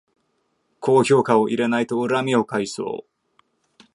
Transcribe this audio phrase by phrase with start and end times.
[0.79, 3.83] 高評価を入れないと恨みを買いそう